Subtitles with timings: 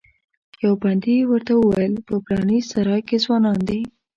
[0.63, 3.81] یوه پندي ورته وویل په پلانې سرای کې ځوانان دي.